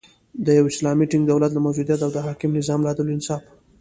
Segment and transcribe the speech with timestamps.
[0.45, 3.43] د یو اسلامی ټینګ دولت له موجودیت او د حاکم نظام له عدل، انصاف